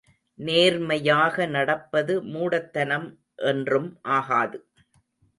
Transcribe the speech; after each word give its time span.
நேர்மையாக 0.39 1.45
நடப்பது 1.45 2.13
மூடத்தனம் 2.23 3.05
என்றும் 3.43 3.99
ஆகாது. 4.01 4.57